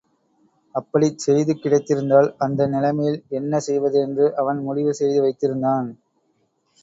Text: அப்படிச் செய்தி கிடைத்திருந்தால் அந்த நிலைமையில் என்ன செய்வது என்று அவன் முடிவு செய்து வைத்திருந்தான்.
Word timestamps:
அப்படிச் 0.75 1.17
செய்தி 1.17 1.53
கிடைத்திருந்தால் 1.55 2.29
அந்த 2.37 2.67
நிலைமையில் 2.67 3.19
என்ன 3.31 3.59
செய்வது 3.59 3.99
என்று 4.01 4.25
அவன் 4.35 4.59
முடிவு 4.59 4.93
செய்து 4.93 5.21
வைத்திருந்தான். 5.21 5.89